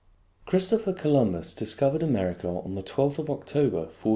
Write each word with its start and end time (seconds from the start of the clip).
Christopher 0.47 0.93
Columbus 0.93 1.53
discovered 1.53 2.01
America 2.01 2.47
on 2.47 2.73
the 2.73 2.81
1 2.81 2.87
2th 2.87 3.19
of 3.19 3.29
October, 3.29 3.81
1492. 3.81 4.09